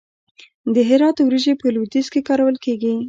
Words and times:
د 0.73 0.75
هرات 0.89 1.17
وریجې 1.21 1.53
په 1.61 1.67
لویدیځ 1.75 2.07
کې 2.13 2.21
کارول 2.27 2.55
کیږي. 2.65 2.93